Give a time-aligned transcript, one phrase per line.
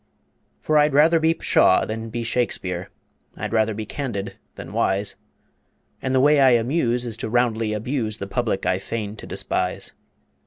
[0.61, 2.89] For I'd rather be Pshaw than be Shakespeare,
[3.37, 5.13] I'd rather be Candid than Wise;
[6.01, 9.91] And the way I amuse Is to roundly abuse The Public I feign to despise.